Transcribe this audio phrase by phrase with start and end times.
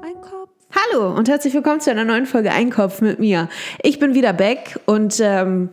[0.00, 0.50] Ein Kopf.
[0.70, 3.48] Hallo und herzlich willkommen zu einer neuen Folge Einkopf mit mir.
[3.82, 5.70] Ich bin wieder back und ähm,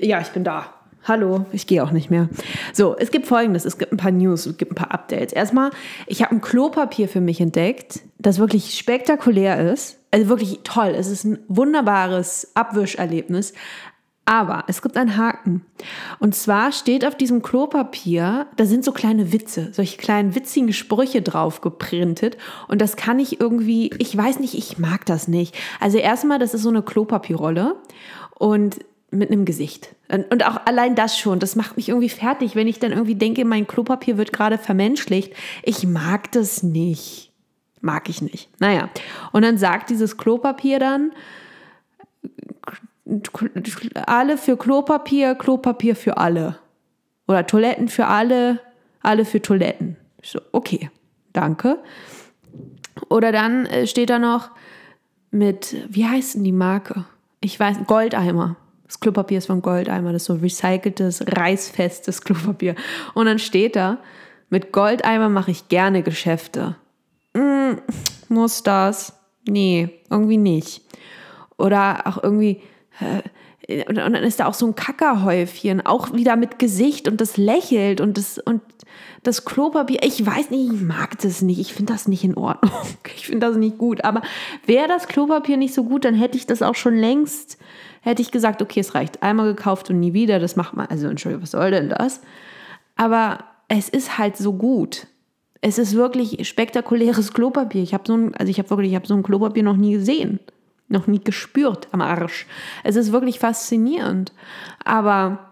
[0.00, 0.74] ja, ich bin da.
[1.04, 2.28] Hallo, ich gehe auch nicht mehr.
[2.72, 5.32] So, es gibt folgendes: Es gibt ein paar News, es gibt ein paar Updates.
[5.32, 5.70] Erstmal,
[6.08, 10.00] ich habe ein Klopapier für mich entdeckt, das wirklich spektakulär ist.
[10.10, 10.92] Also wirklich toll.
[10.96, 13.52] Es ist ein wunderbares Abwischerlebnis.
[14.26, 15.64] Aber es gibt einen Haken.
[16.18, 21.22] Und zwar steht auf diesem Klopapier, da sind so kleine Witze, solche kleinen witzigen Sprüche
[21.22, 22.36] drauf geprintet.
[22.66, 25.56] Und das kann ich irgendwie, ich weiß nicht, ich mag das nicht.
[25.80, 27.76] Also erstmal, das ist so eine Klopapierrolle.
[28.38, 29.94] Und mit einem Gesicht.
[30.08, 33.44] Und auch allein das schon, das macht mich irgendwie fertig, wenn ich dann irgendwie denke,
[33.44, 35.32] mein Klopapier wird gerade vermenschlicht.
[35.62, 37.32] Ich mag das nicht.
[37.80, 38.48] Mag ich nicht.
[38.58, 38.88] Naja.
[39.32, 41.12] Und dann sagt dieses Klopapier dann,
[44.06, 46.58] alle für Klopapier, Klopapier für alle.
[47.28, 48.60] Oder Toiletten für alle,
[49.02, 49.96] alle für Toiletten.
[50.22, 50.90] So, okay,
[51.32, 51.78] danke.
[53.08, 54.50] Oder dann äh, steht da noch
[55.30, 57.04] mit, wie heißt denn die Marke?
[57.40, 58.56] Ich weiß, Goldeimer.
[58.86, 62.76] Das Klopapier ist von Goldeimer, das ist so recyceltes, reißfestes Klopapier.
[63.14, 63.98] Und dann steht da,
[64.48, 66.76] mit Goldeimer mache ich gerne Geschäfte.
[67.36, 67.80] Hm,
[68.28, 69.18] muss das?
[69.48, 70.82] Nee, irgendwie nicht.
[71.58, 72.62] Oder auch irgendwie,
[73.88, 78.00] und dann ist da auch so ein Kackerhäufchen, auch wieder mit Gesicht und das lächelt
[78.00, 78.62] und das, und
[79.22, 82.72] das Klopapier, ich weiß nicht, ich mag das nicht, ich finde das nicht in Ordnung,
[83.16, 84.22] ich finde das nicht gut, aber
[84.64, 87.58] wäre das Klopapier nicht so gut, dann hätte ich das auch schon längst
[88.06, 89.22] hätte ich gesagt, okay, es reicht.
[89.22, 90.86] Einmal gekauft und nie wieder, das macht man.
[90.86, 92.20] Also, Entschuldigung, was soll denn das?
[92.94, 95.08] Aber es ist halt so gut.
[95.60, 97.82] Es ist wirklich spektakuläres Klopapier.
[97.82, 99.94] Ich habe so ein, also ich habe wirklich, ich habe so ein Klopapier noch nie
[99.94, 100.38] gesehen,
[100.88, 102.46] noch nie gespürt am Arsch.
[102.84, 104.32] Es ist wirklich faszinierend.
[104.84, 105.46] Aber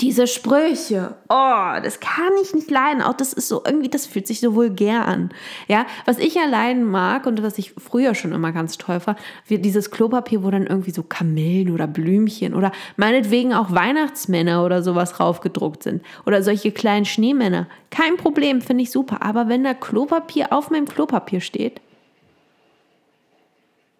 [0.00, 3.02] diese Sprüche, oh, das kann ich nicht leiden.
[3.02, 5.30] Auch das ist so irgendwie, das fühlt sich so vulgär an.
[5.66, 9.90] Ja, was ich allein mag und was ich früher schon immer ganz toll fand, dieses
[9.90, 15.82] Klopapier, wo dann irgendwie so Kamellen oder Blümchen oder meinetwegen auch Weihnachtsmänner oder sowas raufgedruckt
[15.82, 17.66] sind oder solche kleinen Schneemänner.
[17.90, 19.22] Kein Problem, finde ich super.
[19.22, 21.80] Aber wenn da Klopapier auf meinem Klopapier steht,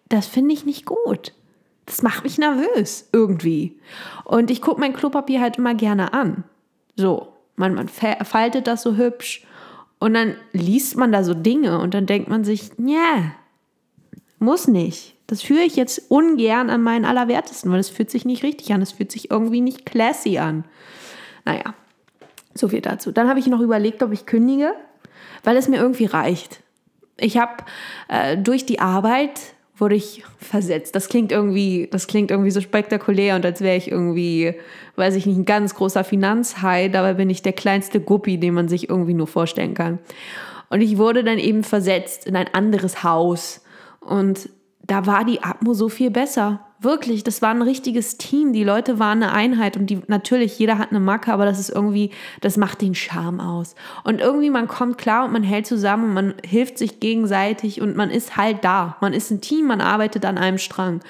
[0.09, 1.33] das finde ich nicht gut
[1.89, 3.79] das macht mich nervös irgendwie.
[4.23, 6.43] Und ich gucke mein Klopapier halt immer gerne an.
[6.95, 9.43] So, man, man faltet das so hübsch
[9.97, 13.31] und dann liest man da so Dinge und dann denkt man sich, ja,
[14.37, 15.15] muss nicht.
[15.25, 18.81] Das führe ich jetzt ungern an meinen Allerwertesten, weil es fühlt sich nicht richtig an.
[18.81, 20.65] Es fühlt sich irgendwie nicht classy an.
[21.45, 21.73] Naja,
[22.53, 23.11] so viel dazu.
[23.11, 24.73] Dann habe ich noch überlegt, ob ich kündige,
[25.43, 26.61] weil es mir irgendwie reicht.
[27.17, 27.63] Ich habe
[28.09, 29.39] äh, durch die Arbeit
[29.79, 30.95] wurde ich versetzt.
[30.95, 34.53] Das klingt irgendwie, das klingt irgendwie so spektakulär und als wäre ich irgendwie,
[34.95, 36.89] weiß ich nicht, ein ganz großer Finanzhai.
[36.89, 39.99] Dabei bin ich der kleinste Guppi, den man sich irgendwie nur vorstellen kann.
[40.69, 43.61] Und ich wurde dann eben versetzt in ein anderes Haus
[43.99, 44.49] und
[44.81, 46.65] da war die Atmo so viel besser.
[46.81, 48.53] Wirklich, das war ein richtiges Team.
[48.53, 51.69] Die Leute waren eine Einheit und die natürlich, jeder hat eine Macke, aber das ist
[51.69, 53.75] irgendwie, das macht den Charme aus.
[54.05, 57.97] Und irgendwie, man kommt klar und man hält zusammen und man hilft sich gegenseitig und
[57.97, 58.95] man ist halt da.
[59.01, 61.01] Man ist ein Team, man arbeitet an einem Strang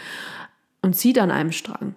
[0.81, 1.93] und zieht an einem Strang.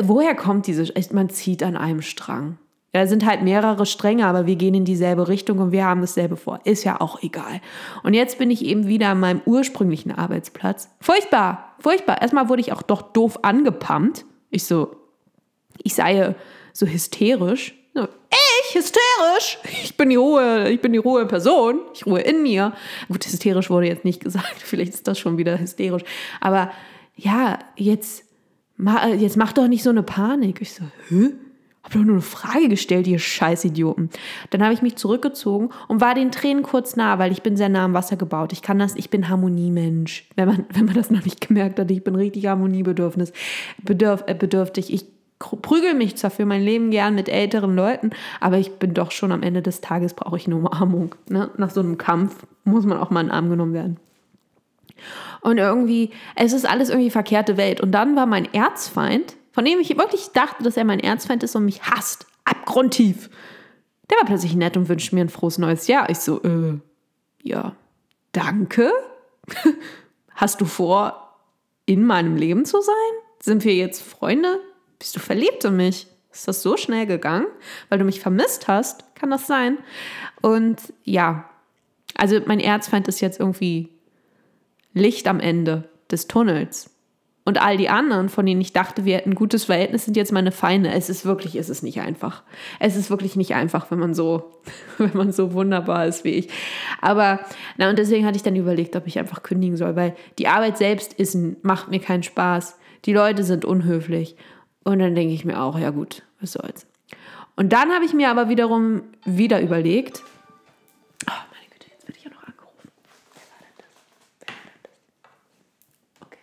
[0.00, 2.58] Woher kommt diese, man zieht an einem Strang?
[2.92, 6.36] Da sind halt mehrere Stränge, aber wir gehen in dieselbe Richtung und wir haben dasselbe
[6.36, 6.60] vor.
[6.64, 7.62] Ist ja auch egal.
[8.02, 10.90] Und jetzt bin ich eben wieder an meinem ursprünglichen Arbeitsplatz.
[11.00, 12.20] Furchtbar, furchtbar.
[12.20, 14.26] Erstmal wurde ich auch doch doof angepumpt.
[14.50, 14.94] Ich so,
[15.82, 16.34] ich sei
[16.74, 17.74] so hysterisch.
[17.94, 19.58] Ich hysterisch?
[19.82, 21.80] Ich bin die Ruhe, ich bin die Ruhe Person.
[21.94, 22.72] Ich ruhe in mir.
[23.08, 24.56] Gut, hysterisch wurde jetzt nicht gesagt.
[24.58, 26.04] Vielleicht ist das schon wieder hysterisch.
[26.40, 26.70] Aber
[27.16, 28.24] ja, jetzt,
[29.18, 30.60] jetzt mach doch nicht so eine Panik.
[30.60, 31.32] Ich so, hä?
[31.82, 34.10] Hab doch nur eine Frage gestellt, ihr Scheißidioten.
[34.50, 37.68] Dann habe ich mich zurückgezogen und war den Tränen kurz nah, weil ich bin sehr
[37.68, 38.52] nah am Wasser gebaut.
[38.52, 40.28] Ich kann das, ich bin Harmoniemensch.
[40.36, 43.32] Wenn man, wenn man das noch nicht gemerkt hat, ich bin richtig harmoniebedürfnis,
[43.82, 44.92] bedürf, äh, bedürftig.
[44.92, 45.06] Ich
[45.40, 48.10] prügel mich zwar für mein Leben gern mit älteren Leuten,
[48.40, 51.16] aber ich bin doch schon am Ende des Tages brauche ich eine Umarmung.
[51.28, 51.50] Ne?
[51.56, 53.96] Nach so einem Kampf muss man auch mal in den Arm genommen werden.
[55.40, 57.80] Und irgendwie, es ist alles irgendwie verkehrte Welt.
[57.80, 61.54] Und dann war mein Erzfeind, von dem ich wirklich dachte, dass er mein Erzfeind ist
[61.54, 63.30] und mich hasst, abgrundtief.
[64.10, 66.10] Der war plötzlich nett und wünscht mir ein frohes neues Jahr.
[66.10, 66.78] Ich so, äh,
[67.42, 67.76] ja,
[68.32, 68.90] danke.
[70.34, 71.38] Hast du vor,
[71.86, 72.94] in meinem Leben zu sein?
[73.40, 74.60] Sind wir jetzt Freunde?
[74.98, 76.06] Bist du verliebt in mich?
[76.32, 77.46] Ist das so schnell gegangen?
[77.88, 79.14] Weil du mich vermisst hast?
[79.14, 79.78] Kann das sein?
[80.40, 81.48] Und ja,
[82.16, 83.90] also mein Erzfeind ist jetzt irgendwie
[84.94, 86.90] Licht am Ende des Tunnels.
[87.44, 90.32] Und all die anderen, von denen ich dachte, wir hätten ein gutes Verhältnis, sind jetzt
[90.32, 90.90] meine Feinde.
[90.90, 92.42] Es ist wirklich, es ist nicht einfach.
[92.78, 94.60] Es ist wirklich nicht einfach, wenn man so,
[94.98, 96.48] wenn man so wunderbar ist wie ich.
[97.00, 97.40] Aber,
[97.78, 100.78] na, und deswegen hatte ich dann überlegt, ob ich einfach kündigen soll, weil die Arbeit
[100.78, 102.78] selbst ist, macht mir keinen Spaß.
[103.04, 104.36] Die Leute sind unhöflich.
[104.84, 106.86] Und dann denke ich mir auch, ja gut, was soll's.
[107.56, 110.22] Und dann habe ich mir aber wiederum wieder überlegt,
[111.28, 112.90] oh meine Güte, jetzt werde ich ja noch angerufen.
[113.32, 113.86] Wer war denn das?
[114.40, 116.26] Wer war denn das?
[116.26, 116.38] Okay.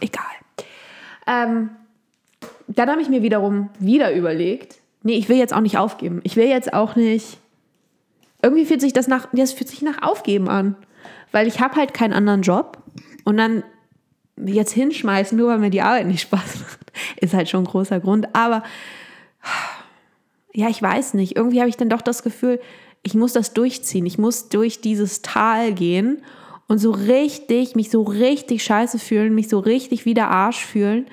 [0.00, 0.24] Egal.
[1.26, 1.70] Ähm,
[2.68, 6.20] dann habe ich mir wiederum wieder überlegt, nee, ich will jetzt auch nicht aufgeben.
[6.24, 7.38] Ich will jetzt auch nicht.
[8.42, 10.76] Irgendwie fühlt sich das nach, das fühlt sich nach Aufgeben an.
[11.32, 12.78] Weil ich habe halt keinen anderen Job.
[13.24, 13.62] Und dann
[14.42, 18.00] jetzt hinschmeißen, nur weil mir die Arbeit nicht Spaß macht, ist halt schon ein großer
[18.00, 18.34] Grund.
[18.34, 18.62] Aber
[20.52, 21.36] ja, ich weiß nicht.
[21.36, 22.60] Irgendwie habe ich dann doch das Gefühl,
[23.02, 24.06] ich muss das durchziehen.
[24.06, 26.22] Ich muss durch dieses Tal gehen
[26.70, 31.06] und so richtig, mich so richtig scheiße fühlen, mich so richtig wie der Arsch fühlen.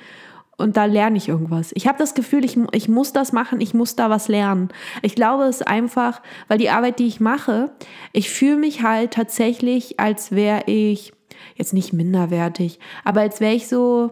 [0.56, 1.71] Und da lerne ich irgendwas.
[1.74, 4.69] Ich habe das Gefühl, ich, ich muss das machen, ich muss da was lernen.
[5.01, 7.71] Ich glaube es einfach, weil die Arbeit, die ich mache,
[8.13, 11.12] ich fühle mich halt tatsächlich, als wäre ich
[11.56, 14.12] jetzt nicht minderwertig, aber als wäre ich so,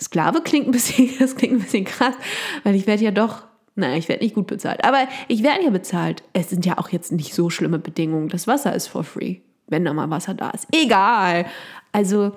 [0.00, 2.14] Sklave klingt ein bisschen, das klingt ein bisschen krass,
[2.62, 3.42] weil ich werde ja doch
[3.76, 4.84] Nein, ich werde nicht gut bezahlt.
[4.84, 6.22] Aber ich werde ja bezahlt.
[6.32, 8.28] Es sind ja auch jetzt nicht so schlimme Bedingungen.
[8.28, 10.66] Das Wasser ist for free, wenn da mal Wasser da ist.
[10.72, 11.46] Egal.
[11.92, 12.32] Also,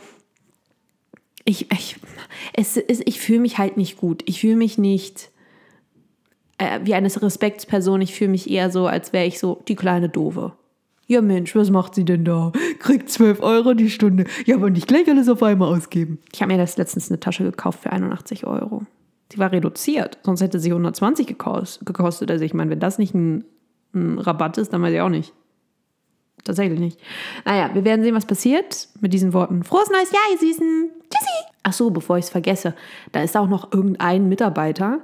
[1.45, 1.95] ich, ich,
[2.55, 4.23] ich fühle mich halt nicht gut.
[4.25, 5.29] Ich fühle mich nicht
[6.57, 8.01] äh, wie eine Respektsperson.
[8.01, 10.53] Ich fühle mich eher so, als wäre ich so die kleine Dove.
[11.09, 12.51] Ja Mensch, was macht sie denn da?
[12.79, 14.25] Kriegt 12 Euro die Stunde.
[14.45, 16.19] Ja, aber nicht gleich alles auf einmal ausgeben.
[16.33, 18.83] Ich habe mir das letztens eine Tasche gekauft für 81 Euro.
[19.31, 22.31] Sie war reduziert, sonst hätte sie 120 gekostet.
[22.31, 23.45] Also ich meine, wenn das nicht ein,
[23.93, 25.33] ein Rabatt ist, dann weiß ich auch nicht.
[26.43, 26.99] Tatsächlich nicht.
[27.45, 29.63] Naja, wir werden sehen, was passiert mit diesen Worten.
[29.63, 30.89] Frohes neues Jahr, ihr Süßen.
[31.09, 31.47] Tschüssi.
[31.63, 32.73] Ach so, bevor ich es vergesse,
[33.11, 34.99] da ist auch noch irgendein Mitarbeiter.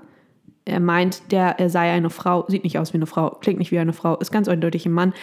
[0.65, 3.71] Er meint, der, er sei eine Frau, sieht nicht aus wie eine Frau, klingt nicht
[3.71, 5.13] wie eine Frau, ist ganz eindeutig ein Mann,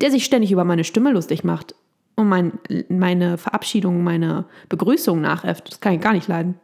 [0.00, 1.74] der sich ständig über meine Stimme lustig macht
[2.16, 2.58] und mein,
[2.88, 5.70] meine Verabschiedung, meine Begrüßung nachäfft.
[5.70, 6.54] Das kann ich gar nicht leiden.